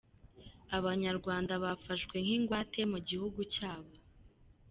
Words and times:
-Abanyarwanda 0.73 1.53
bafashwe 1.63 2.15
nk’ingwate 2.25 2.79
mu 2.91 2.99
gihugu 3.07 3.39
cyabo 3.53 3.93